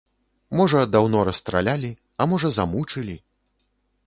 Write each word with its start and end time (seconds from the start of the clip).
Можа, 0.59 0.79
даўно 0.95 1.19
расстралялі, 1.29 1.91
а 2.21 2.29
можа, 2.33 2.53
замучылі? 2.57 3.21